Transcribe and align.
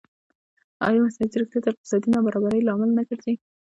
ایا 0.85 0.99
مصنوعي 1.05 1.29
ځیرکتیا 1.33 1.59
د 1.61 1.65
اقتصادي 1.71 2.07
نابرابرۍ 2.15 2.61
لامل 2.63 2.89
نه 2.97 3.03
ګرځي؟ 3.09 3.33